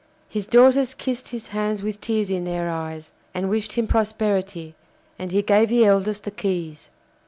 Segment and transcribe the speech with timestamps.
[0.27, 4.73] His daughters kissed his hands with tears in their eyes, and wished him prosperity,
[5.19, 6.89] and he gave the eldest the keys.